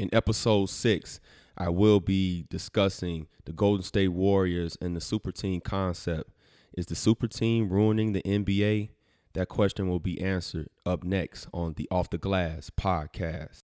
[0.00, 1.20] In episode 6,
[1.58, 6.30] I will be discussing the Golden State Warriors and the super team concept.
[6.72, 8.92] Is the super team ruining the NBA?
[9.34, 13.59] That question will be answered up next on the Off the Glass podcast.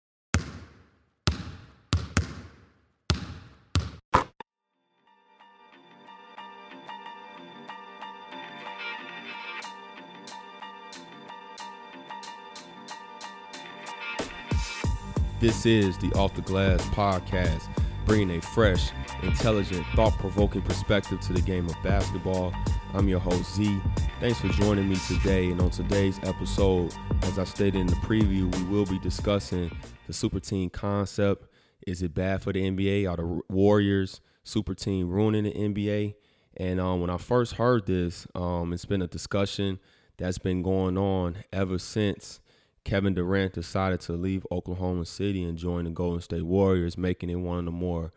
[15.42, 17.68] This is the Off the Glass podcast,
[18.06, 22.54] bringing a fresh, intelligent, thought provoking perspective to the game of basketball.
[22.94, 23.82] I'm your host, Z.
[24.22, 25.52] Thanks for joining me today.
[25.52, 29.78] And on today's episode, as I stated in the preview, we will be discussing
[30.08, 31.52] the super team concept.
[31.86, 33.12] Is it bad for the NBA?
[33.12, 36.16] Are the Warriors super team ruining the NBA?
[36.56, 39.80] And um, when I first heard this, um, it's been a discussion
[40.16, 42.40] that's been going on ever since
[42.86, 47.36] Kevin Durant decided to leave Oklahoma City and join the Golden State Warriors, making it
[47.36, 48.14] one of the more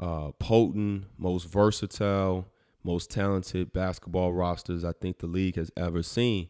[0.00, 2.48] uh, potent, most versatile,
[2.82, 6.48] most talented basketball rosters I think the league has ever seen.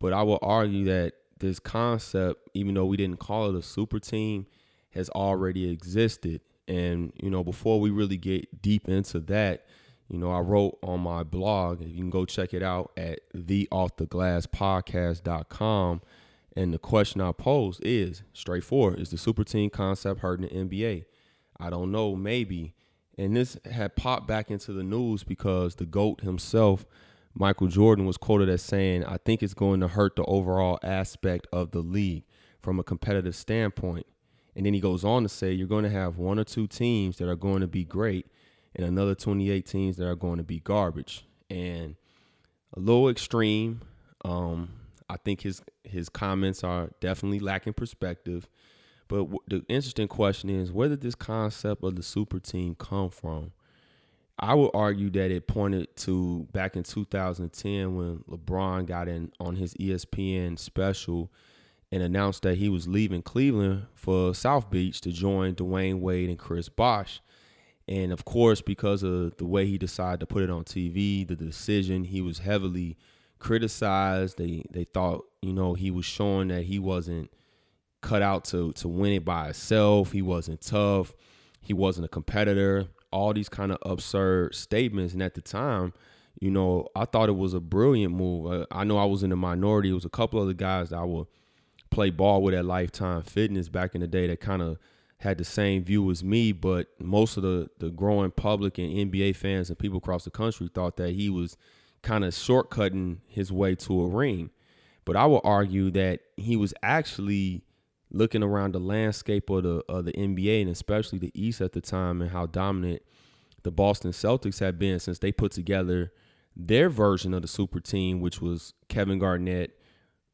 [0.00, 4.00] But I will argue that this concept, even though we didn't call it a super
[4.00, 4.46] team,
[4.90, 6.40] has already existed.
[6.66, 9.66] And, you know, before we really get deep into that,
[10.08, 16.00] you know, I wrote on my blog, you can go check it out at theofftheglasspodcast.com.
[16.56, 21.04] And the question I pose is straightforward: Is the super team concept hurting the NBA?
[21.60, 22.74] I don't know, maybe.
[23.18, 26.84] And this had popped back into the news because the GOAT himself,
[27.34, 31.46] Michael Jordan, was quoted as saying, I think it's going to hurt the overall aspect
[31.52, 32.24] of the league
[32.60, 34.06] from a competitive standpoint.
[34.54, 37.18] And then he goes on to say, You're going to have one or two teams
[37.18, 38.26] that are going to be great
[38.74, 41.24] and another 28 teams that are going to be garbage.
[41.48, 41.96] And
[42.76, 43.80] a little extreme.
[44.24, 44.70] Um,
[45.08, 48.48] I think his his comments are definitely lacking perspective.
[49.08, 53.10] But w- the interesting question is, where did this concept of the super team come
[53.10, 53.52] from?
[54.38, 59.56] I would argue that it pointed to back in 2010 when LeBron got in on
[59.56, 61.32] his ESPN special
[61.90, 66.38] and announced that he was leaving Cleveland for South Beach to join Dwyane Wade and
[66.38, 67.20] Chris Bosh.
[67.88, 71.36] And of course, because of the way he decided to put it on TV, the
[71.36, 72.98] decision, he was heavily
[73.38, 74.38] criticized.
[74.38, 77.30] They they thought, you know, he was showing that he wasn't
[78.00, 80.12] cut out to to win it by himself.
[80.12, 81.14] He wasn't tough.
[81.60, 82.86] He wasn't a competitor.
[83.12, 85.12] All these kind of absurd statements.
[85.12, 85.92] And at the time,
[86.40, 88.52] you know, I thought it was a brilliant move.
[88.52, 89.90] Uh, I know I was in the minority.
[89.90, 91.26] It was a couple of the guys that I would
[91.90, 94.78] play ball with at Lifetime Fitness back in the day that kind of
[95.18, 99.34] had the same view as me, but most of the the growing public and NBA
[99.36, 101.56] fans and people across the country thought that he was
[102.06, 104.50] kind of shortcutting his way to a ring.
[105.04, 107.64] But I will argue that he was actually
[108.10, 111.80] looking around the landscape of the of the NBA and especially the East at the
[111.80, 113.02] time and how dominant
[113.64, 116.12] the Boston Celtics had been since they put together
[116.54, 119.76] their version of the super team, which was Kevin Garnett,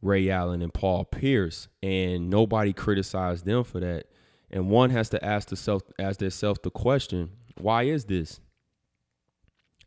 [0.02, 1.68] Ray Allen, and Paul Pierce.
[1.82, 4.06] And nobody criticized them for that.
[4.50, 8.40] And one has to ask the self ask themselves the question, why is this?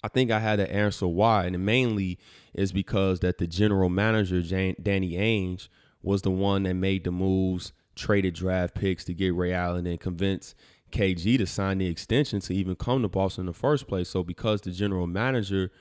[0.06, 2.20] I think I had to answer why, and mainly
[2.54, 5.68] is because that the general manager Jan- Danny Ainge
[6.04, 10.00] was the one that made the moves, traded draft picks to get Ray Allen, and
[10.00, 10.54] convinced
[10.92, 14.08] KG to sign the extension to even come to Boston in the first place.
[14.08, 15.72] So because the general manager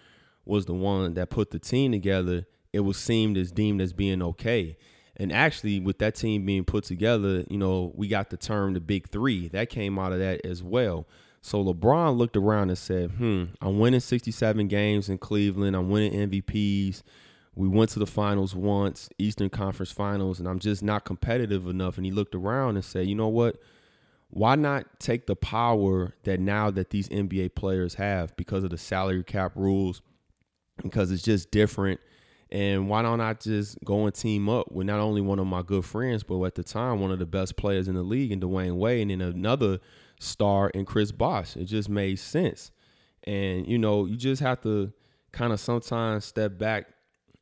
[0.47, 4.23] was the one that put the team together, it was seemed as deemed as being
[4.23, 4.79] okay.
[5.19, 8.81] And actually, with that team being put together, you know, we got the term the
[8.81, 9.49] Big Three.
[9.49, 11.07] That came out of that as well.
[11.45, 15.77] So LeBron looked around and said, hmm, I'm winning 67 games in Cleveland.
[15.77, 17.03] I'm winning MVPs.
[17.55, 21.99] We went to the finals once, Eastern Conference Finals, and I'm just not competitive enough.
[21.99, 23.57] And he looked around and said, you know what?
[24.31, 28.79] Why not take the power that now that these NBA players have because of the
[28.79, 30.01] salary cap rules,
[30.83, 32.01] because it's just different.
[32.51, 35.61] And why don't I just go and team up with not only one of my
[35.61, 38.41] good friends, but at the time, one of the best players in the league in
[38.41, 39.81] Dwyane Wade, and then another–
[40.25, 41.57] star and Chris Bosh.
[41.57, 42.71] It just made sense.
[43.25, 44.93] And you know, you just have to
[45.33, 46.89] kind of sometimes step back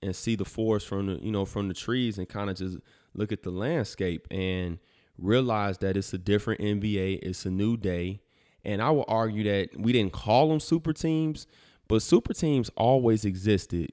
[0.02, 2.78] and see the forest from the you know from the trees and kind of just
[3.14, 4.26] look at the landscape.
[4.30, 4.78] And
[5.18, 8.20] realize that it's a different NBA, it's a new day.
[8.64, 11.46] And I will argue that we didn't call them super teams,
[11.88, 13.92] but super teams always existed.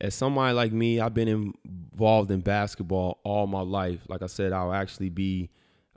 [0.00, 4.00] As somebody like me, I've been involved in basketball all my life.
[4.08, 5.50] Like I said, I'll actually be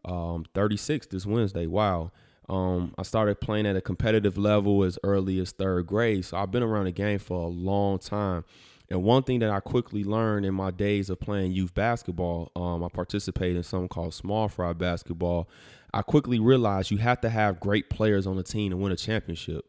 [0.05, 1.67] um, 36 this Wednesday.
[1.67, 2.11] Wow.
[2.47, 6.25] Um, I started playing at a competitive level as early as third grade.
[6.25, 8.43] So I've been around the game for a long time.
[8.89, 12.83] And one thing that I quickly learned in my days of playing youth basketball, um,
[12.83, 15.47] I participated in something called small fry basketball.
[15.93, 18.95] I quickly realized you have to have great players on the team to win a
[18.95, 19.65] championship.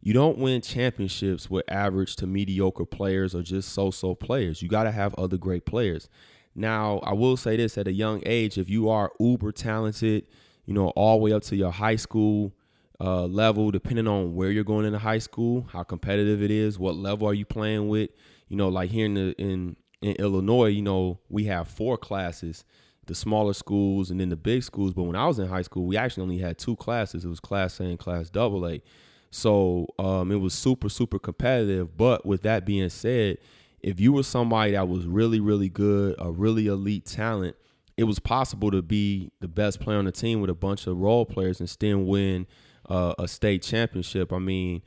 [0.00, 4.60] You don't win championships with average to mediocre players or just so so players.
[4.60, 6.08] You got to have other great players.
[6.54, 10.26] Now, I will say this at a young age, if you are uber talented,
[10.66, 12.54] you know, all the way up to your high school
[13.00, 16.94] uh, level, depending on where you're going into high school, how competitive it is, what
[16.96, 18.10] level are you playing with.
[18.48, 22.64] You know, like here in the, in in Illinois, you know, we have four classes,
[23.06, 24.92] the smaller schools and then the big schools.
[24.92, 27.24] But when I was in high school, we actually only had two classes.
[27.24, 28.82] It was Class A and Class Double A.
[29.30, 31.96] So um, it was super, super competitive.
[31.96, 33.38] But with that being said,
[33.84, 37.54] if you were somebody that was really, really good, a really elite talent,
[37.98, 40.96] it was possible to be the best player on the team with a bunch of
[40.96, 42.46] role players and still win
[42.88, 44.32] uh, a state championship.
[44.32, 44.80] I mean,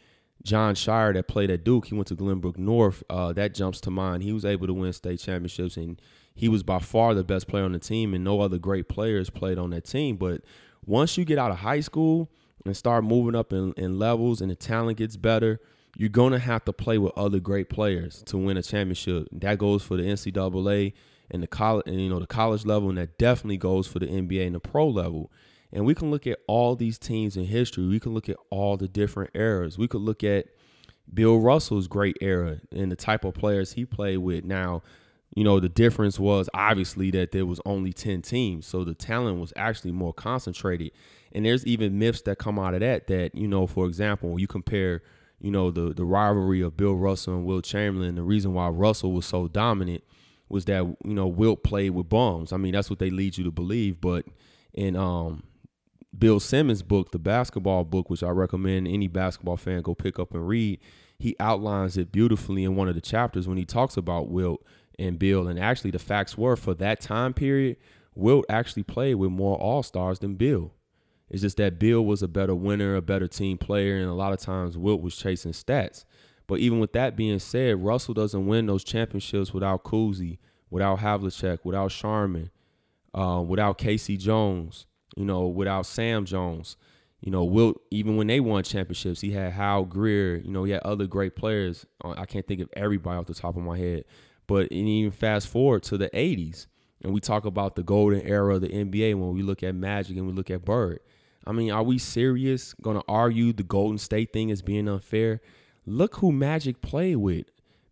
[0.43, 3.03] Jon Scheyer that played at Duke, he went to Glenbrook North.
[3.07, 4.23] Uh, that jumps to mind.
[4.23, 6.01] He was able to win state championships, and
[6.33, 9.29] he was by far the best player on the team, and no other great players
[9.29, 10.17] played on that team.
[10.17, 10.41] But
[10.85, 12.31] once you get out of high school–
[12.67, 15.59] and start moving up in, in levels and the talent gets better,
[15.97, 19.27] you're going to have to play with other great players to win a championship.
[19.31, 20.93] That goes for the NCAA
[21.31, 24.05] and the college, and, you know, the college level, and that definitely goes for the
[24.05, 25.31] NBA and the pro level.
[25.73, 27.87] And we can look at all these teams in history.
[27.87, 29.79] We can look at all the different eras.
[29.79, 30.45] We could look at
[31.11, 34.45] Bill Russell's great era and the type of players he played with.
[34.45, 34.83] Now,
[35.35, 38.67] you know, the difference was obviously that there was only 10 teams.
[38.67, 40.91] So the talent was actually more concentrated.
[41.31, 44.47] And there's even myths that come out of that that, you know, for example, you
[44.47, 45.01] compare,
[45.39, 49.11] you know, the the rivalry of Bill Russell and Wilt Chamberlain, the reason why Russell
[49.11, 50.03] was so dominant
[50.49, 52.51] was that, you know, Wilt played with bums.
[52.51, 54.01] I mean, that's what they lead you to believe.
[54.01, 54.25] But
[54.73, 55.43] in um
[56.17, 60.33] Bill Simmons' book, the basketball book, which I recommend any basketball fan go pick up
[60.33, 60.79] and read,
[61.19, 64.63] he outlines it beautifully in one of the chapters when he talks about Wilt
[64.97, 65.47] and Bill.
[65.47, 67.77] And actually, the facts were for that time period,
[68.15, 70.73] Wilt actually played with more All Stars than Bill.
[71.29, 74.33] It's just that Bill was a better winner, a better team player, and a lot
[74.33, 76.05] of times Wilt was chasing stats.
[76.47, 80.37] But even with that being said, Russell doesn't win those championships without Cousy,
[80.69, 82.49] without Havlicek, without Sharman,
[83.13, 84.15] uh, without K.C.
[84.15, 84.85] Jones,
[85.17, 86.77] you know, without Sam Jones.
[87.19, 90.71] You know, Wilt, even when they won championships, he had Hal Greer, you know, he
[90.71, 91.85] had other great players.
[92.03, 94.05] Uh, I can't think of everybody off the top of my head.
[94.45, 96.67] But even fast forward to the 80s,
[97.03, 100.15] and we talk about the golden era of the NBA when we look at Magic
[100.15, 100.99] and we look at Bird.
[101.47, 102.75] I mean, are we serious?
[102.83, 105.41] To argue the Golden State thing as being unfair?
[105.85, 107.45] Look who Magic played with.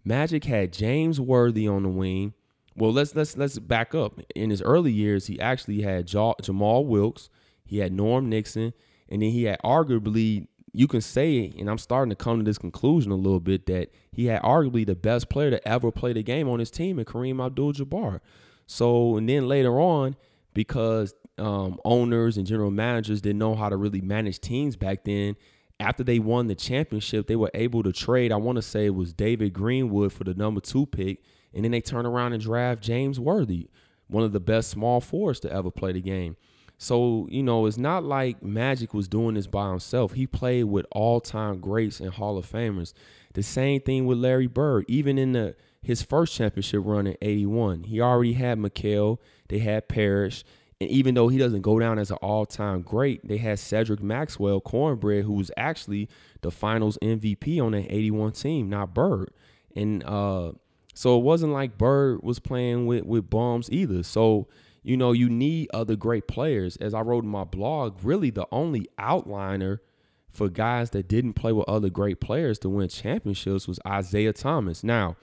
[0.04, 2.34] Magic had James Worthy on the wing.
[2.76, 4.20] Well, let's let's let's back up.
[4.36, 7.30] In his early years, he actually had Jamal Wilkes,
[7.66, 8.74] he had Norm Nixon,
[9.08, 12.58] and then he had arguably you can say, and I'm starting to come to this
[12.58, 16.22] conclusion a little bit that he had arguably the best player to ever play the
[16.22, 18.20] game on his team in Kareem Abdul-Jabbar.
[18.68, 20.18] So, and then later on,
[20.54, 25.36] because um, owners and general managers didn't know how to really manage teams back then.
[25.80, 28.32] After they won the championship, they were able to trade.
[28.32, 31.22] I want to say it was David Greenwood for the number two pick,
[31.54, 33.70] and then they turn around and draft James Worthy,
[34.08, 36.38] one of the best small forwards to ever play the game.
[36.78, 40.14] So, you know, it's not like Magic was doing this by himself.
[40.14, 42.94] He played with all time greats and Hall of Famers.
[43.34, 44.86] The same thing with Larry Bird.
[44.88, 49.88] Even in the his first championship run in 81, he already had McHale, they had
[49.88, 50.44] Parish,
[50.82, 54.60] and even though he doesn't go down as an all-time great, they had Cedric Maxwell,
[54.60, 56.10] Cornbread, who was actually
[56.42, 59.32] the Finals MVP on that '81 team, not Bird.
[59.76, 60.54] And uh,
[60.94, 64.04] so it wasn't like Bird was playing with with bums either.
[64.04, 64.48] So
[64.86, 66.78] you know, you need other great players.
[66.78, 69.80] As I wrote in my blog, really the only outliner
[70.30, 74.84] for guys that didn't play with other great players to win championships was Isiah Thomas.
[74.84, 75.16] Now,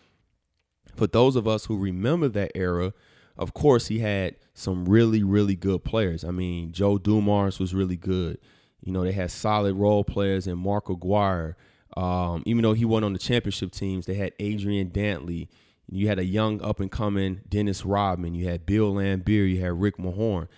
[0.97, 2.93] for those of us who remember that era,
[3.39, 6.25] of course, he had some really, really good players.
[6.25, 8.39] I mean, Joe Dumars was really good.
[8.83, 11.57] You know, they had solid role players in Mark Aguirre.
[11.97, 15.49] Um, even though he wasn't on the championship teams, they had Adrian Dantley.
[15.91, 18.35] You had a young up and coming Dennis Rodman.
[18.35, 19.51] You had Bill Laimbeer.
[19.51, 20.49] You had Rick Mahorn.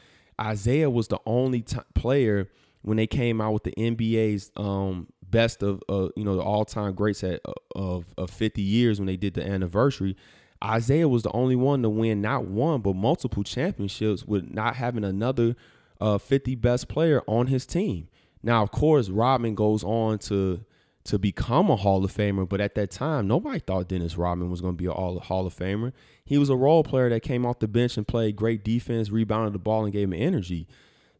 [0.40, 2.48] Isiah was the only t- player
[2.82, 6.64] when they came out with the NBA's um, best of uh, you know the all
[6.64, 7.40] time greats at,
[7.74, 10.16] of of 50 years when they did the anniversary.
[10.76, 15.04] Isiah was the only one to win not one but multiple championships with not having
[15.04, 15.56] another
[16.00, 18.08] uh, 50 best player on his team.
[18.42, 20.64] Now, of course, Rodman goes on to
[21.04, 24.62] to become a Hall of Famer, but at that time, nobody thought Dennis Rodman was
[24.62, 25.92] going to be a Hall of Famer.
[26.24, 29.52] He was a role player that came off the bench and played great defense, rebounded
[29.52, 30.66] the ball, and gave him energy.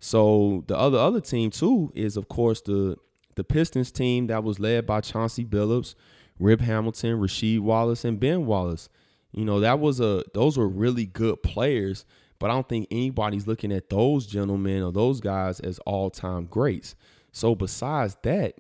[0.01, 2.97] So the other other team too is of course the
[3.37, 5.95] the Pistons team that was led by Chauncey Billups,
[6.39, 8.89] Rip Hamilton, Rasheed Wallace, and Ben Wallace.
[9.35, 12.05] You know that was a those were really good players,
[12.39, 16.47] but I don't think anybody's looking at those gentlemen or those guys as all time
[16.47, 16.95] greats.
[17.33, 18.55] So besides that,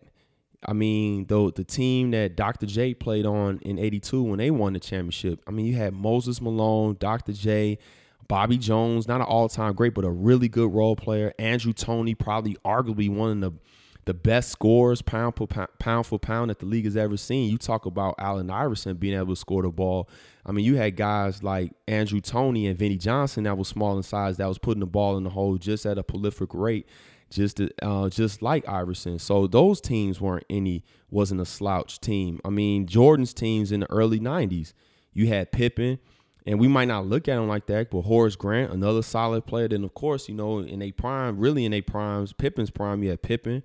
[0.66, 2.66] I mean, though the team that Dr.
[2.66, 5.40] J played on in '82 when they won the championship.
[5.46, 7.32] I mean, you had Moses Malone, Dr.
[7.32, 7.78] J,
[8.26, 11.32] Bobby Jones, not an all-time great, but a really good role player.
[11.38, 13.58] Andrew Toney, probably arguably one of the
[14.06, 17.50] the best scores pound for pound, pound for pound that the league has ever seen.
[17.50, 20.08] You talk about Allen Iverson being able to score the ball.
[20.44, 24.02] I mean, you had guys like Andrew Toney and Vinnie Johnson that was small in
[24.02, 26.86] size that was putting the ball in the hole just at a prolific rate
[27.34, 29.18] just uh, just like Iverson.
[29.18, 32.40] So those teams weren't any wasn't a slouch team.
[32.44, 34.72] I mean, Jordan's teams in the early '90s,
[35.12, 35.98] you had Pippen,
[36.46, 39.68] and we might not look at him like that, but Horace Grant, another solid player.
[39.68, 43.10] Then of course, you know, in a prime, really in a primes, Pippen's prime, you
[43.10, 43.62] had Pippen.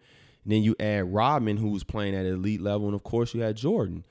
[0.49, 3.55] Then you add Rodman, who was playing at elite level, and of course you had
[3.55, 4.03] Jordan.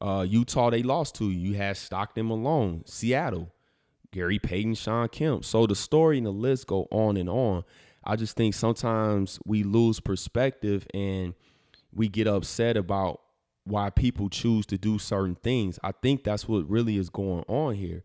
[0.00, 1.50] Uh, Utah, they lost to you.
[1.50, 3.52] You had Stockton Malone, Seattle,
[4.10, 5.44] Gary Payton, Shawn Kemp.
[5.44, 7.64] So the story and the list go on and on.
[8.04, 11.34] I just think sometimes we lose perspective and
[11.94, 13.20] we get upset about
[13.64, 15.78] why people choose to do certain things.
[15.84, 18.02] I think that's what really is going on here.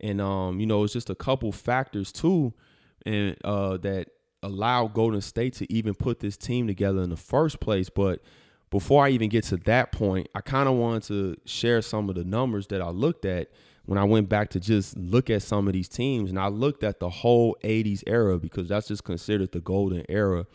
[0.00, 2.54] And um, you know, it's just a couple factors too,
[3.04, 4.08] and uh, that
[4.46, 7.88] allow Golden State to even put this team together in the first place.
[7.88, 8.22] But
[8.70, 12.14] before I even get to that point, I kind of wanted to share some of
[12.14, 13.48] the numbers that I looked at
[13.84, 16.82] when I went back to just look at some of these teams and I looked
[16.82, 20.46] at the whole 80s era because that's just considered the golden era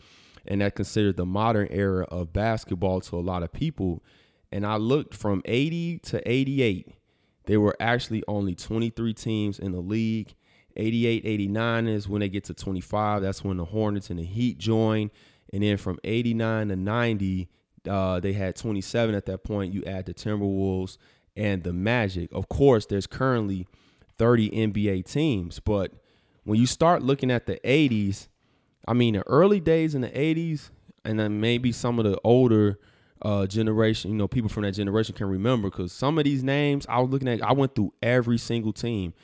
[0.46, 4.02] and that considered the modern era of basketball to a lot of people.
[4.50, 6.88] And I looked from 80 to 88,
[7.46, 10.34] there were actually only 23 teams in the league.
[10.76, 13.22] 88, 89 is when they get to 25.
[13.22, 15.10] That's when the Hornets and the Heat join.
[15.52, 17.48] And then from 89 to 90,
[17.88, 19.74] uh, they had 27 at that point.
[19.74, 20.96] You add the Timberwolves
[21.36, 22.30] and the Magic.
[22.32, 23.66] Of course, there's currently
[24.18, 25.92] 30 NBA teams, but
[26.44, 28.28] when you start looking at the 80s,
[28.86, 30.70] I mean, the early days in the 80s,
[31.04, 32.78] and then maybe some of the older
[33.22, 36.86] uh, generation, you know, people from that generation can remember because some of these names
[36.88, 39.14] I was looking at, I went through every single team.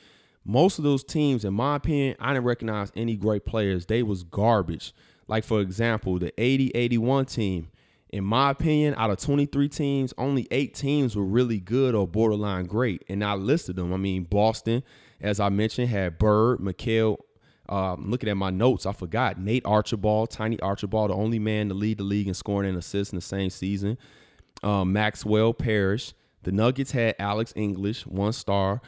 [0.45, 3.85] Most of those teams, in my opinion, I didn't recognize any great players.
[3.85, 4.93] They was garbage.
[5.27, 7.69] Like for example, the 80-81 team,
[8.11, 12.65] in my opinion, out of 23 teams, only eight teams were really good or borderline
[12.65, 13.03] great.
[13.07, 13.93] And I listed them.
[13.93, 14.81] I mean, Boston,
[15.21, 17.17] as I mentioned, had Bird, McHale.
[17.67, 21.75] Uh, looking at my notes, I forgot Nate Archibald, Tiny Archibald, the only man to
[21.75, 23.95] lead the league in scoring and assists in the same season.
[24.63, 26.13] Um, Maxwell Parish.
[26.43, 28.81] The Nuggets had Alex English, one star.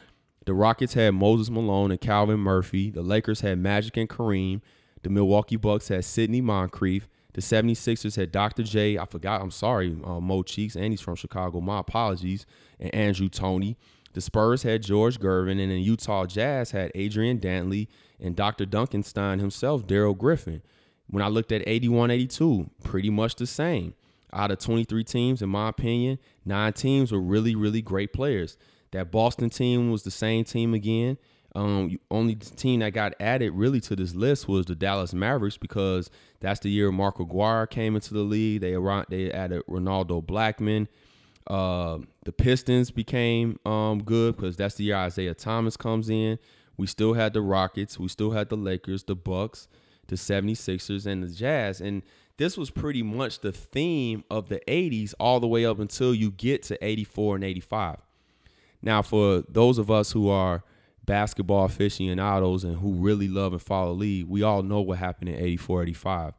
[0.44, 2.90] The Rockets had Moses Malone and Calvin Murphy.
[2.90, 4.60] The Lakers had Magic and Kareem.
[5.02, 7.08] The Milwaukee Bucks had Sidney Moncrief.
[7.34, 8.62] The 76ers had Dr.
[8.62, 8.98] J.
[8.98, 9.40] I forgot.
[9.40, 11.60] I'm sorry, uh, Mo Cheeks, and he's from Chicago.
[11.60, 12.44] My apologies.
[12.78, 13.76] And Andrew Toney.
[14.12, 17.88] The Spurs had George Gervin, and then Utah Jazz had Adrian Dantley
[18.20, 18.66] and Dr.
[18.66, 20.62] Dunkenstein himself, Darrell Griffith.
[21.08, 23.94] When I looked at 81 82, pretty much the same.
[24.32, 28.56] Out of 23 teams, in my opinion, nine teams were really, really great players.
[28.92, 31.18] That Boston team was the same team again.
[31.54, 36.10] Um, only team that got added really to this list was the Dallas Mavericks because
[36.40, 38.62] that's the year Mark Aguirre came into the league.
[38.62, 38.74] They
[39.08, 40.88] they added Rolando Blackman.
[41.46, 46.38] Uh, the Pistons became um, good because that's the year Isiah Thomas comes in.
[46.76, 47.98] We still had the Rockets.
[47.98, 49.68] We still had the Lakers, the Bucks,
[50.06, 51.80] the 76ers, and the Jazz.
[51.80, 52.02] And
[52.38, 56.30] this was pretty much the theme of the 80s all the way up until you
[56.30, 57.98] get to 84 and 85.
[58.82, 60.64] Now, for those of us who are
[61.04, 65.36] basketball aficionados and who really love and follow league, we all know what happened in
[65.36, 66.34] 84, 85.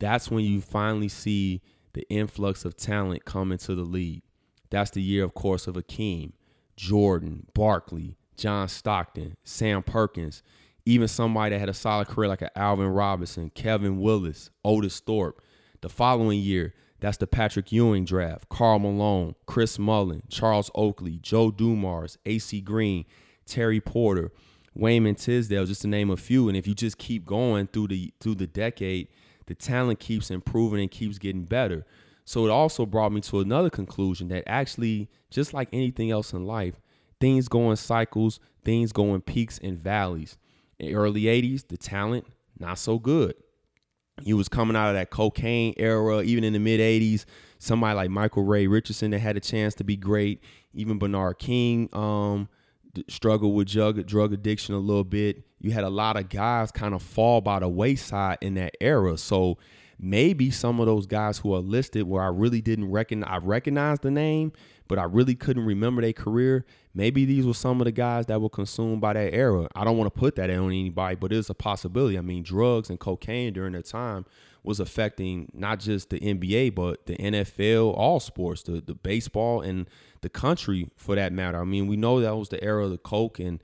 [0.00, 4.22] That's when you finally see the influx of talent come into the league.
[4.70, 6.32] That's the year, of course, of Akeem,
[6.76, 10.42] Jordan, Barkley, John Stockton, Sam Perkins,
[10.84, 15.40] even somebody that had a solid career like a Alvin Robertson, Kevin Willis, Otis Thorpe.
[15.80, 16.74] The following year,
[17.04, 18.48] that's the Patrick Ewing draft.
[18.48, 23.04] Karl Malone, Chris Mullin, Charles Oakley, Joe Dumars, AC Green,
[23.44, 24.32] Terry Porter,
[24.74, 26.48] Wayman Tisdale, just to name a few.
[26.48, 29.08] And if you just keep going through the through the decade,
[29.44, 31.84] the talent keeps improving and keeps getting better.
[32.24, 36.46] So it also brought me to another conclusion that actually, just like anything else in
[36.46, 36.80] life,
[37.20, 40.38] things go in cycles, things go in peaks and valleys.
[40.78, 42.24] In early 80s, the talent,
[42.58, 43.34] not so good.
[44.22, 47.24] You was coming out of that cocaine era, even in the mid 80s.
[47.58, 50.42] Somebody like Michael Ray Richardson that had a chance to be great.
[50.74, 52.48] Even Bernard King um,
[53.08, 55.44] struggled with drug, drug addiction a little bit.
[55.60, 59.16] You had a lot of guys kind of fall by the wayside in that era.
[59.16, 59.58] So
[59.98, 64.02] maybe some of those guys who are listed where I really didn't recognize, I recognized
[64.02, 64.52] the name,
[64.88, 66.64] but I really couldn't remember their career.
[66.94, 69.68] Maybe these were some of the guys that were consumed by that era.
[69.74, 72.18] I don't want to put that on anybody, but it's a possibility.
[72.18, 74.26] I mean, drugs and cocaine during that time
[74.62, 79.88] was affecting not just the NBA, but the NFL, all sports, the, the baseball, and
[80.22, 81.60] the country for that matter.
[81.60, 83.62] I mean, we know that was the era of the coke and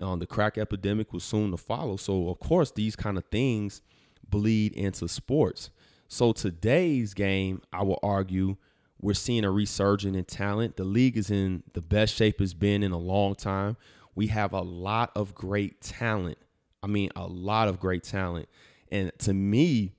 [0.00, 1.96] um, the crack epidemic was soon to follow.
[1.96, 3.82] So, of course, these kind of things
[4.28, 5.70] bleed into sports.
[6.08, 8.56] So, today's game, I will argue,
[9.02, 10.76] we're seeing a resurgence in talent.
[10.76, 13.76] The league is in the best shape it's been in a long time.
[14.14, 16.38] We have a lot of great talent.
[16.82, 18.48] I mean, a lot of great talent.
[18.90, 19.92] And to me,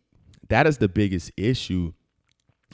[0.48, 1.94] that is the biggest issue.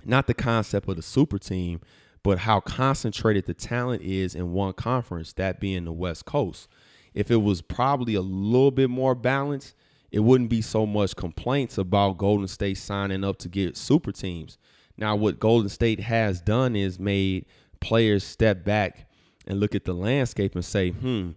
[0.06, 1.82] Not the concept of the super team,
[2.24, 6.68] but how concentrated the talent is in one conference, that being the West Coast.
[7.14, 9.74] If it was probably a little bit more balanced,
[10.12, 14.58] it wouldn't be so much complaints about Golden State signing up to get super teams.
[15.00, 17.46] Now, what Golden State has done is made
[17.80, 19.10] players step back
[19.48, 21.32] and look at the landscape and say, hmm,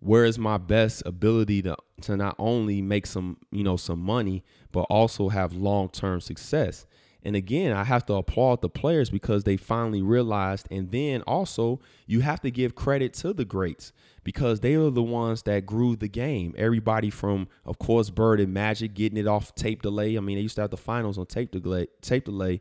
[0.00, 4.42] where is my best ability to, to not only make some, you know, some money,
[4.72, 6.86] but also have long-term success.
[7.22, 10.66] And again, I have to applaud the players because they finally realized.
[10.70, 13.92] And then also, you have to give credit to the greats
[14.24, 16.54] because they are the ones that grew the game.
[16.56, 20.16] Everybody from, of course, Bird and Magic getting it off tape delay.
[20.16, 21.86] I mean, they used to have the finals on tape delay.
[22.00, 22.60] Tape delay.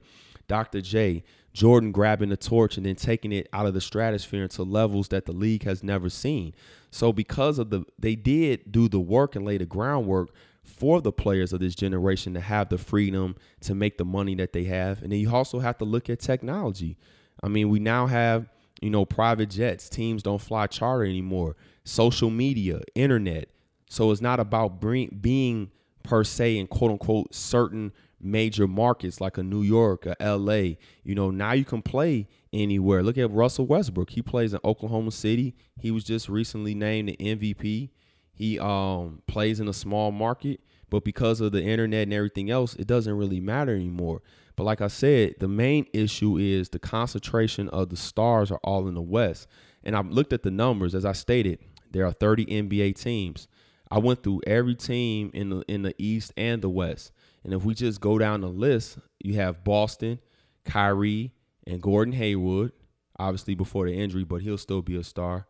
[0.51, 0.81] Dr.
[0.81, 5.07] J, Jordan grabbing the torch and then taking it out of the stratosphere into levels
[5.07, 6.53] that the league has never seen.
[6.91, 10.31] So because of the they did do the work and lay the groundwork
[10.65, 14.51] for the players of this generation to have the freedom to make the money that
[14.51, 15.01] they have.
[15.01, 16.97] And then you also have to look at technology.
[17.41, 18.49] I mean, we now have,
[18.81, 19.87] you know, private jets.
[19.87, 21.55] Teams don't fly charter anymore.
[21.85, 23.47] Social media, internet.
[23.89, 25.71] So it's not about bring, being
[26.03, 30.75] per se in quote unquote certain major markets like a New York, a LA.
[31.03, 33.03] You know, now you can play anywhere.
[33.03, 34.09] Look at Russell Westbrook.
[34.11, 35.55] He plays in Oklahoma City.
[35.79, 37.89] He was just recently named the MVP.
[38.33, 42.75] He um, plays in a small market, but because of the internet and everything else,
[42.75, 44.21] it doesn't really matter anymore.
[44.55, 48.87] But like I said, the main issue is the concentration of the stars are all
[48.87, 49.47] in the West.
[49.83, 51.59] And I looked at the numbers as I stated.
[51.91, 53.47] There are 30 NBA teams.
[53.89, 57.11] I went through every team in the in the East and the West.
[57.43, 60.19] And if we just go down the list, you have Boston,
[60.65, 61.31] Kyrie,
[61.65, 62.71] and Gordon Hayward,
[63.17, 65.47] obviously before the injury, but he'll still be a star.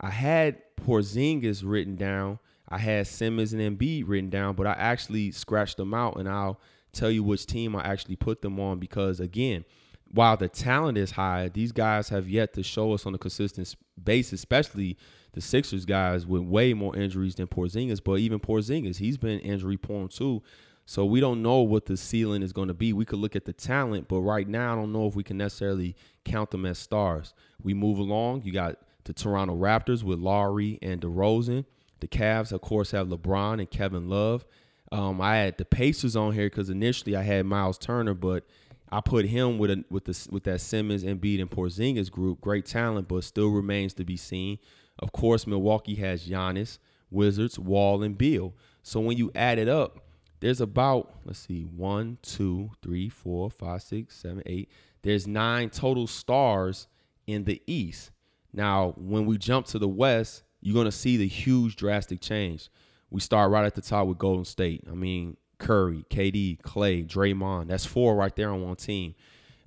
[0.00, 2.38] I had Porzingis written down.
[2.68, 6.60] I had Simmons and Embiid written down, but I actually scratched them out, and I'll
[6.92, 9.64] tell you which team I actually put them on because, again,
[10.12, 13.74] while the talent is high, these guys have yet to show us on a consistent
[14.02, 14.96] basis, especially
[15.32, 18.02] the Sixers guys with way more injuries than Porzingis.
[18.02, 20.42] But even Porzingis, he's been injury prone too.
[20.88, 22.94] So we don't know what the ceiling is going to be.
[22.94, 25.36] We could look at the talent, but right now I don't know if we can
[25.36, 27.34] necessarily count them as stars.
[27.62, 28.44] We move along.
[28.44, 31.66] You got the Toronto Raptors with Lowry and DeRozan.
[32.00, 34.46] The Cavs, of course, have LeBron and Kevin Love.
[34.90, 38.46] Um, I had the Pacers on here because initially I had Miles Turner, but
[38.90, 42.40] I put him with a, with the with that Simmons, Embiid, and Porzingis group.
[42.40, 44.58] Great talent, but still remains to be seen.
[44.98, 46.78] Of course, Milwaukee has Giannis,
[47.10, 48.54] Wizards, Wall, and Beal.
[48.82, 50.07] So when you add it up,
[50.40, 54.70] there's about let's see one two three four five six seven eight.
[55.02, 56.86] There's nine total stars
[57.26, 58.10] in the east.
[58.52, 62.68] Now when we jump to the west you're going to see the huge drastic change.
[63.10, 64.84] We start right at the top with golden state.
[64.90, 67.68] I mean curry kd clay draymond.
[67.68, 69.14] That's four right there on one team.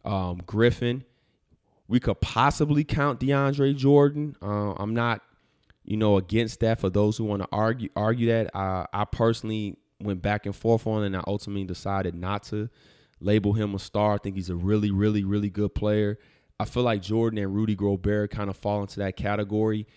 [0.06, 1.04] Um, griffin.
[1.88, 4.38] We could possibly count deandre jordan.
[4.42, 5.22] Uh, i'm not
[5.84, 8.56] you know against that for those who want to argue argue that.
[8.56, 12.70] Uh, i personally went back and forth on, and I ultimately decided not to
[13.20, 14.16] label him a star.
[14.16, 16.18] I think he's a really, really, really good player.
[16.60, 19.88] I feel like Jordan and Rudy Gobert kind of fall into that category.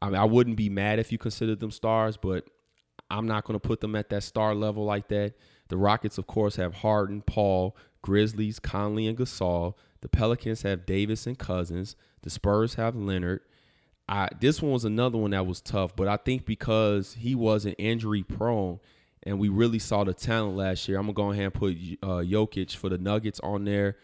[0.00, 2.48] I mean, I wouldn't be mad if you considered them stars, but
[3.10, 5.34] I'm not going to put them at that star level like that.
[5.68, 9.74] The Rockets, of course, have Harden, Paul, Grizzlies, Conley, and Gasol.
[10.00, 11.96] The Pelicans have Davis and Cousins.
[12.22, 13.40] The Spurs have Leonard.
[14.08, 17.76] I, this one was another one that was tough, but I think because he wasn't
[17.78, 18.80] injury prone,
[19.24, 20.98] and we really saw the talent last year.
[20.98, 23.96] I'm gonna go ahead and put uh, Jokic for the Nuggets on there.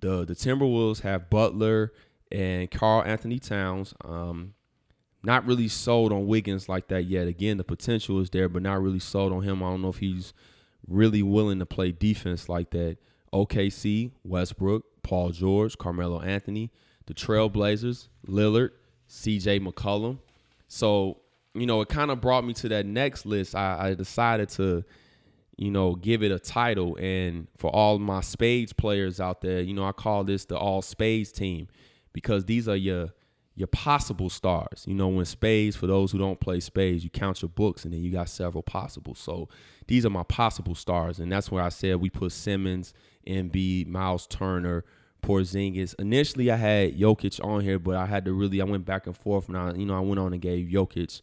[0.00, 1.92] The the Timberwolves have Butler
[2.30, 3.94] and Karl-Anthony Towns.
[4.04, 4.54] Um,
[5.22, 7.26] not really sold on Wiggins like that yet.
[7.26, 9.62] Again, the potential is there, but not really sold on him.
[9.62, 10.32] I don't know if he's
[10.86, 12.98] really willing to play defense like that.
[13.32, 16.70] OKC, Westbrook, Paul George, Carmelo Anthony,
[17.06, 18.70] the Trailblazers, Lillard,
[19.08, 20.18] CJ McCollum.
[20.68, 21.18] So,
[21.60, 23.54] you know, it kind of brought me to that next list.
[23.54, 24.84] I, I, decided to,
[25.56, 26.96] you know, give it a title.
[27.00, 30.82] And for all my spades players out there, you know, I call this the all
[30.82, 31.68] spades team
[32.12, 33.10] because these are your
[33.54, 34.84] your possible stars.
[34.86, 37.92] You know, when spades, for those who don't play spades, you count your books and
[37.92, 39.16] then you got several possible.
[39.16, 39.48] So
[39.88, 41.18] these are my possible stars.
[41.18, 42.94] And that's where I said we put Simmons,
[43.26, 44.84] Embiid, Miles Turner,
[45.22, 45.94] Porzingis.
[45.98, 49.16] Initially, I had Jokic on here, but I had to really I went back and
[49.16, 51.20] forth, and I you know I went on and gave Jokic,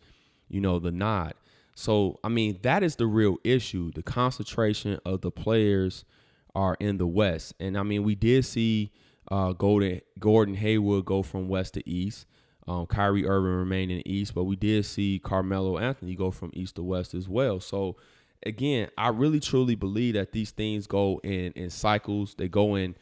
[0.50, 1.34] you know, the nod.
[1.76, 3.92] So I mean that is the real issue.
[3.92, 6.06] The concentration of the players
[6.54, 8.92] are in the West, and I mean we did see
[9.30, 12.26] uh, Gordon Gordon Hayward go from West to East.
[12.68, 16.50] Um, Kyrie Irving remained in the East, but we did see Carmelo Anthony go from
[16.54, 17.60] East to West as well.
[17.60, 17.98] So
[18.44, 22.36] again, I really truly believe that these things go in in cycles.
[22.36, 22.96] They go in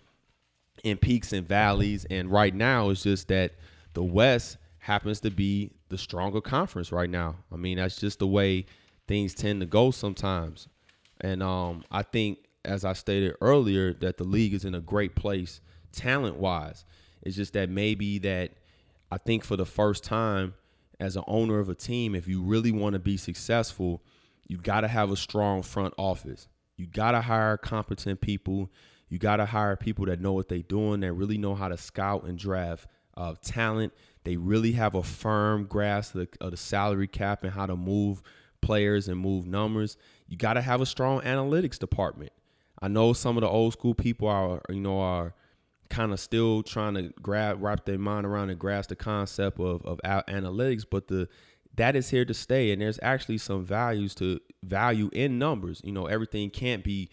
[0.84, 2.06] in peaks and valleys.
[2.10, 3.54] And right now, it's just that
[3.94, 7.36] the West happens to be the stronger conference right now.
[7.52, 8.66] I mean, that's just the way
[9.08, 10.68] things tend to go sometimes.
[11.22, 15.16] And um, I think, as I stated earlier, that the league is in a great
[15.16, 16.84] place talent wise.
[17.22, 18.54] It's just that maybe that
[19.12, 20.56] I think for the first time
[21.00, 24.02] as an owner of a team, if you really want to be successful,
[24.48, 26.48] you got to have a strong front office.
[26.76, 28.72] You got to hire competent people.
[29.10, 31.78] You got to hire people that know what they're doing, that really know how to
[31.78, 33.94] scout and draft uh, talent.
[34.24, 37.76] They really have a firm grasp of the, of the salary cap and how to
[37.76, 38.22] move
[38.62, 39.98] players and move numbers.
[40.28, 42.32] You got to have a strong analytics department.
[42.82, 45.34] I know some of the old school people are, you know, are
[45.90, 49.86] kind of still trying to grab wrap their mind around and grasp the concept of
[49.86, 51.30] of analytics, but the
[51.76, 55.82] that is here to stay, and there's actually some values to value in numbers.
[55.84, 57.10] You know, everything can't be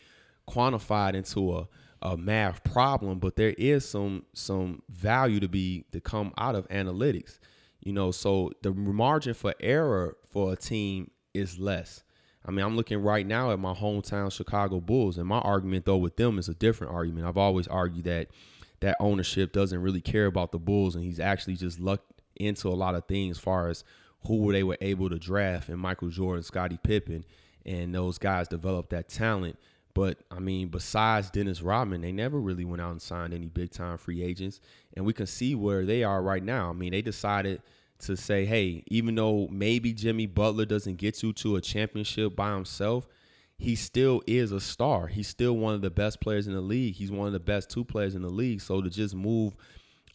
[0.49, 1.69] quantified into a
[2.03, 6.69] a math problem, but there is some some value to be to come out of
[6.69, 7.39] analytics.
[7.81, 12.03] You know, so the margin for error for a team is less.
[12.45, 15.99] I mean, I'm looking right now at my hometown Chicago Bulls, and my argument though
[15.99, 17.27] with them is a different argument.
[17.27, 18.29] I've always argued that
[18.81, 22.71] that ownership doesn't really care about the Bulls, and he's actually just lucked into a
[22.71, 23.85] lot of things as far as
[24.27, 27.25] who they were able to draft and Michael Jordan, Scottie Pippen,
[27.67, 29.59] and those guys developed that talent
[29.95, 33.71] but I mean, besides Dennis Rodman, they never really went out and signed any big
[33.71, 34.61] time free agents.
[34.97, 36.71] And we can see where they are right now.
[36.71, 37.63] I mean, they decided
[38.01, 42.55] to say, hey, even though maybe Jimmy Butler doesn't get you to a championship by
[42.55, 43.07] himself,
[43.59, 45.07] he still is a star.
[45.07, 46.95] He's still one of the best players in the league.
[46.95, 48.63] He's one of the best two players in the league.
[48.63, 49.55] So to just move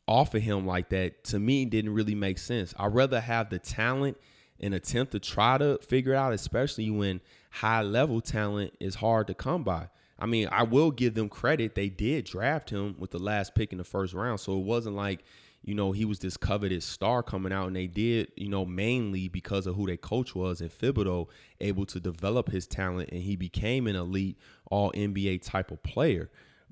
[0.08, 2.74] off of him like that, to me, didn't really make sense.
[2.78, 4.18] I'd rather have the talent
[4.60, 9.34] and attempt to try to figure out, especially when high level talent is hard to
[9.34, 9.90] come by.
[10.18, 11.76] I mean, I will give them credit.
[11.76, 14.40] They did draft him with the last pick in the first round.
[14.40, 15.24] So it wasn't like,
[15.62, 17.68] you know, he was this coveted star coming out.
[17.68, 21.28] And they did, you know, mainly because of who their coach was and Thibodeau,
[21.60, 23.10] able to develop his talent.
[23.12, 24.38] And he became an elite
[24.72, 26.30] all NBA type of player.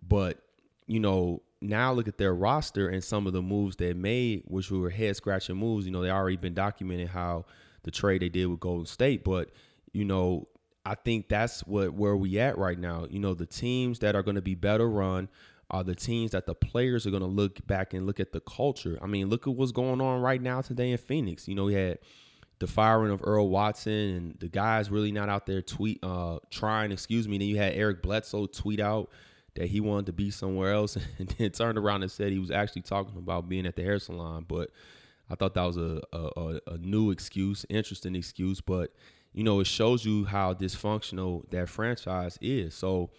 [0.08, 0.40] But,
[0.88, 4.72] you know, now look at their roster and some of the moves they made, which
[4.72, 5.86] were head scratching moves.
[5.86, 7.46] You know, they already been documented how
[7.84, 9.24] the trade they did with Golden State.
[9.24, 9.50] But,
[9.92, 10.48] you know,
[10.86, 13.08] I think that's what where we at right now.
[13.10, 15.30] You know, the teams that are going to be better run
[15.70, 18.42] are the teams that the players are going to look back and look at the
[18.42, 19.00] culture.
[19.02, 21.48] I mean, look at what's going on right now today in Phoenix.
[21.48, 22.00] You know, we had
[22.60, 26.92] the firing of Earl Watson and the guys really not out there tweet uh trying,
[26.92, 27.38] excuse me.
[27.38, 29.10] Then you had Eric Bledsoe tweet out
[29.56, 32.52] that he wanted to be somewhere else and then turned around and said he was
[32.52, 34.46] actually talking about being at the hair salon.
[34.48, 34.70] But
[35.30, 38.92] I thought that was a, a, a new excuse, interesting excuse, but
[39.34, 42.76] you know, it shows you how dysfunctional that franchise is.
[42.76, 43.10] So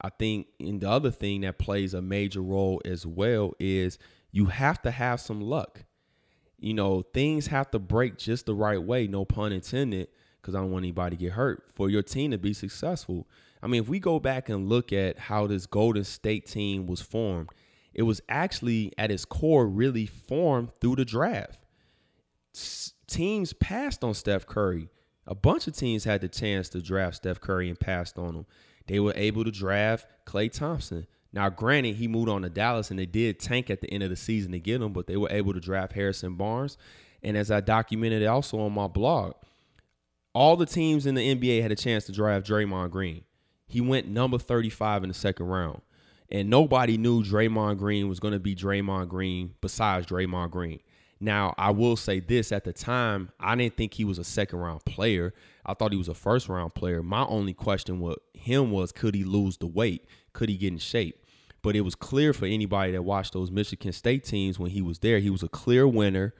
[0.00, 3.98] I think in the other thing that plays a major role as well is
[4.30, 5.84] you have to have some luck.
[6.58, 10.08] You know, things have to break just the right way, no pun intended,
[10.40, 13.26] because I don't want anybody to get hurt for your team to be successful.
[13.62, 17.00] I mean, if we go back and look at how this Golden State team was
[17.00, 17.50] formed,
[17.96, 21.58] it was actually at its core really formed through the draft.
[22.54, 24.90] S- teams passed on Steph Curry.
[25.26, 28.46] A bunch of teams had the chance to draft Steph Curry and passed on him.
[28.86, 31.06] They were able to draft Klay Thompson.
[31.32, 34.10] Now, granted, he moved on to Dallas and they did tank at the end of
[34.10, 36.76] the season to get him, but they were able to draft Harrison Barnes.
[37.22, 39.32] And as I documented also on my blog,
[40.34, 43.24] all the teams in the NBA had a chance to draft Draymond Green.
[43.66, 45.80] He went number 35 in the second round.
[46.30, 50.80] And nobody knew Draymond Green was going to be Draymond Green besides Draymond Green.
[51.18, 54.58] Now, I will say this at the time, I didn't think he was a second
[54.58, 55.32] round player.
[55.64, 57.02] I thought he was a first round player.
[57.02, 60.04] My only question with him was could he lose the weight?
[60.32, 61.24] Could he get in shape?
[61.62, 64.98] But it was clear for anybody that watched those Michigan State teams when he was
[64.98, 66.34] there, he was a clear winner.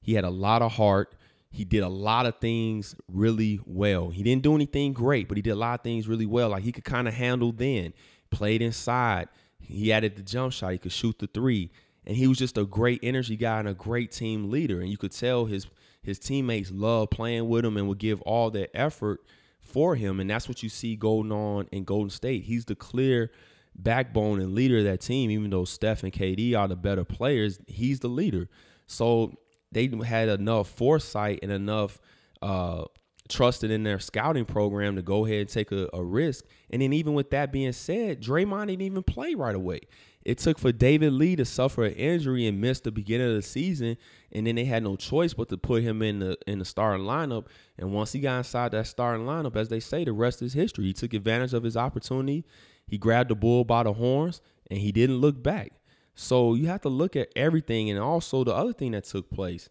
[0.00, 1.14] He had a lot of heart.
[1.50, 4.10] He did a lot of things really well.
[4.10, 6.50] He didn't do anything great, but he did a lot of things really well.
[6.50, 7.92] Like he could kind of handle then,
[8.30, 9.28] played inside.
[9.58, 10.72] He added the jump shot.
[10.72, 11.70] He could shoot the three
[12.06, 14.80] and he was just a great energy guy and a great team leader.
[14.80, 15.66] And you could tell his
[16.02, 19.20] his teammates loved playing with him and would give all their effort
[19.60, 20.18] for him.
[20.18, 22.44] And that's what you see going on in Golden State.
[22.44, 23.30] He's the clear
[23.76, 25.30] backbone and leader of that team.
[25.30, 28.48] Even though Steph and KD are the better players, he's the leader.
[28.86, 29.38] So
[29.70, 32.00] they had enough foresight and enough
[32.40, 32.84] uh,
[33.30, 36.44] trusted in their scouting program to go ahead and take a, a risk.
[36.70, 39.80] And then even with that being said, Draymond didn't even play right away
[40.24, 43.42] it took for David Lee to suffer an injury and miss the beginning of the
[43.42, 43.96] season,
[44.32, 47.06] and then they had no choice but to put him in the in the starting
[47.06, 47.46] lineup.
[47.78, 50.84] And once he got inside that starting lineup, as they say, the rest is history.
[50.84, 52.44] He took advantage of his opportunity.
[52.86, 55.72] He grabbed the bull by the horns, and he didn't look back.
[56.14, 59.70] So you have to look at everything, and also the other thing that took place.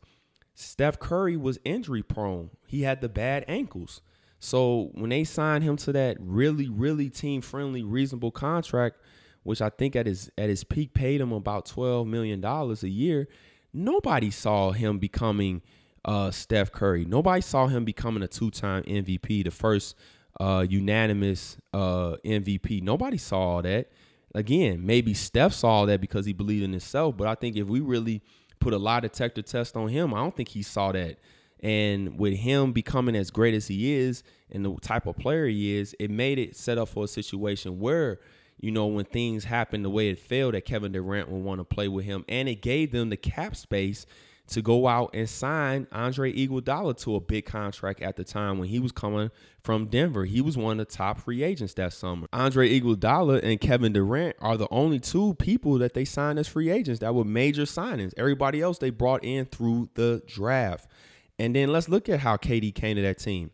[0.59, 2.49] Steph Curry was injury prone.
[2.67, 4.01] He had the bad ankles.
[4.39, 8.97] So when they signed him to that really, really team friendly, reasonable contract
[9.43, 12.89] which I think at his at his peak paid him about twelve million dollars a
[12.89, 13.27] year.
[13.73, 15.61] Nobody saw him becoming
[16.05, 17.05] uh, Steph Curry.
[17.05, 19.95] Nobody saw him becoming a two-time MVP, the first
[20.39, 22.81] uh, unanimous uh, MVP.
[22.81, 23.89] Nobody saw that.
[24.33, 27.79] Again, maybe Steph saw that because he believed in himself, but I think if we
[27.79, 28.21] really
[28.59, 31.17] put a lie detector test on him, I don't think he saw that.
[31.61, 35.75] And with him becoming as great as he is and the type of player he
[35.77, 38.19] is, it made it set up for a situation where
[38.61, 41.63] you know, when things happened the way it failed, that Kevin Durant would want to
[41.63, 42.25] play with him.
[42.27, 44.05] And it gave them the cap space
[44.49, 48.67] to go out and sign Andre Iguodala to a big contract at the time when
[48.67, 49.31] he was coming
[49.63, 50.25] from Denver.
[50.25, 52.27] He was one of the top free agents that summer.
[52.33, 56.69] Andre Iguodala and Kevin Durant are the only two people that they signed as free
[56.69, 58.13] agents that were major signings.
[58.17, 60.89] Everybody else they brought in through the draft.
[61.37, 63.51] And then let's look at how KD came to that team.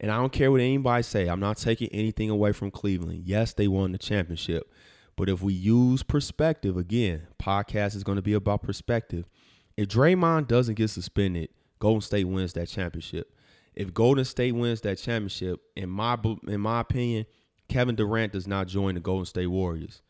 [0.00, 1.28] And I don't care what anybody say.
[1.28, 3.22] I'm not taking anything away from Cleveland.
[3.24, 4.72] Yes, they won the championship.
[5.16, 9.28] But if we use perspective, again, podcast is going to be about perspective.
[9.76, 13.34] If Draymond doesn't get suspended, Golden State wins that championship.
[13.74, 17.26] If Golden State wins that championship, in my in my opinion,
[17.68, 20.02] Kevin Durant does not join the Golden State Warriors.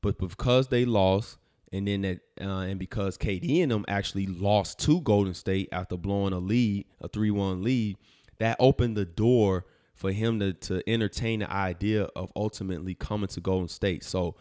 [0.00, 1.36] But because they lost,
[1.72, 5.96] and then that, uh, and because KD and them actually lost to Golden State after
[5.96, 7.96] blowing a lead, a three-one lead,
[8.38, 13.40] that opened the door for him to to entertain the idea of ultimately coming to
[13.40, 14.02] Golden State.
[14.02, 14.34] So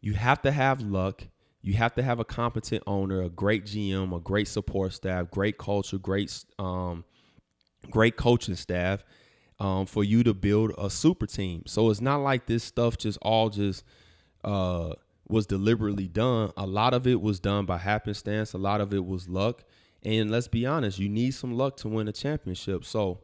[0.00, 1.24] you have to have luck.
[1.60, 5.58] You have to have a competent owner, a great GM, a great support staff, great
[5.58, 7.04] culture, great um,
[7.90, 9.04] great coaching staff
[9.58, 11.62] um, for you to build a super team.
[11.66, 13.84] So it's not like this stuff just all just
[14.44, 14.92] uh,
[15.28, 16.52] was deliberately done.
[16.56, 18.52] A lot of it was done by happenstance.
[18.52, 19.64] A lot of it was luck.
[20.04, 22.84] And let's be honest, you need some luck to win a championship.
[22.84, 23.20] So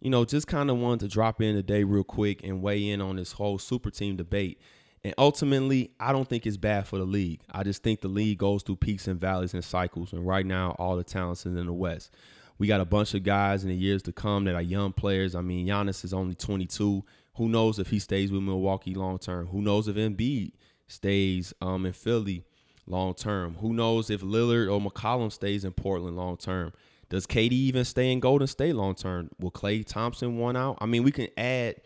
[0.00, 3.00] you know, just kind of wanted to drop in today real quick and weigh in
[3.00, 4.60] on this whole super team debate.
[5.02, 7.40] And ultimately, I don't think it's bad for the league.
[7.50, 10.12] I just think the league goes through peaks and valleys and cycles.
[10.12, 12.10] And right now, all the talents is in the West.
[12.58, 15.34] We got a bunch of guys in the years to come that are young players.
[15.34, 17.02] I mean, Giannis is only 22.
[17.36, 19.46] Who knows if he stays with Milwaukee long term?
[19.46, 20.52] Who knows if Embiid
[20.86, 22.44] stays um, in Philly
[22.86, 23.54] long term?
[23.60, 26.74] Who knows if Lillard or McCollum stays in Portland long term?
[27.08, 29.30] Does KD even stay in Golden State long term?
[29.38, 30.76] Will Klay Thompson one out?
[30.82, 31.76] I mean, we can add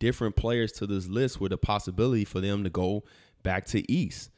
[0.00, 3.04] different players to this list with a possibility for them to go
[3.44, 4.30] back to East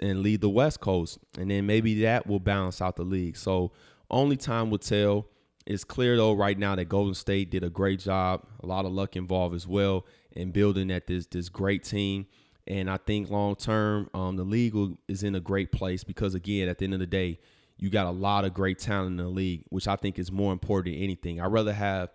[0.00, 3.36] and lead the West Coast, and then maybe that will balance out the league.
[3.36, 3.72] So
[4.10, 5.26] only time will tell.
[5.66, 8.46] It's clear though right now that Golden State did a great job.
[8.62, 12.26] A lot of luck involved as well in building at this this great team.
[12.66, 14.74] And I think long term, um, the league
[15.08, 17.38] is in a great place because again, at the end of the day,
[17.76, 20.52] you got a lot of great talent in the league, which I think is more
[20.52, 21.40] important than anything.
[21.40, 22.10] I'd rather have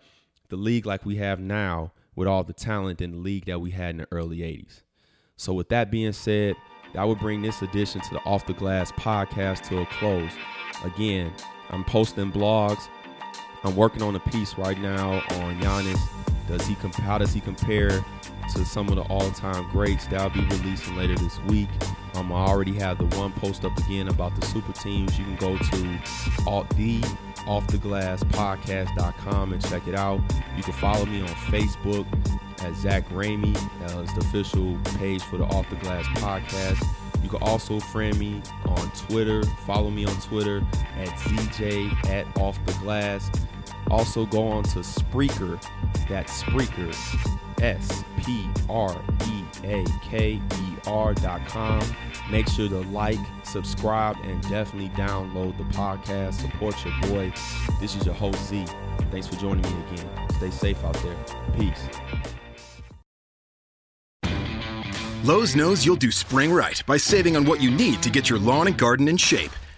[0.50, 3.72] the league like we have now with all the talent in the league that we
[3.72, 4.82] had in the early 80s.
[5.36, 6.56] So, with that being said,
[6.94, 10.32] that would bring this edition to the Off the Glass podcast to a close.
[10.84, 11.34] Again,
[11.70, 12.88] I'm posting blogs.
[13.64, 16.00] I'm working on a piece right now on Giannis.
[16.48, 18.04] Does he comp- how does he compare
[18.50, 20.08] to some of the all-time greats.
[20.08, 21.70] That'll be releasing later this week.
[22.16, 25.18] Um, I already have the one post up again about the super teams.
[25.18, 26.00] You can go to
[26.46, 27.04] all, the
[27.46, 30.20] offtheglasspodcast.com and check it out.
[30.56, 32.06] You can follow me on Facebook
[32.64, 33.56] at Zach Ramey.
[33.56, 36.86] Uh, it's the official page for the Off the Glass podcast.
[37.22, 39.44] You can also friend me on Twitter.
[39.66, 40.62] Follow me on Twitter
[40.98, 43.32] at ZJ at Off the Glass.
[43.90, 45.62] Also go on to Spreaker.
[46.10, 46.94] That's Spreaker.
[47.62, 51.82] S P R E A K E R dot com.
[52.30, 56.36] Make sure to like, subscribe, and definitely download the podcast.
[56.36, 57.34] Support your boy.
[57.80, 58.66] This is your host Z.
[59.12, 60.10] Thanks for joining me again.
[60.38, 61.16] Stay safe out there.
[61.58, 61.88] Peace.
[65.24, 68.40] Lowe's knows you'll do spring right by saving on what you need to get your
[68.40, 69.52] lawn and garden in shape.